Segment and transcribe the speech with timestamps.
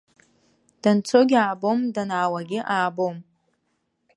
[0.81, 3.15] Данцогьы аабом, данаауагьы аабом.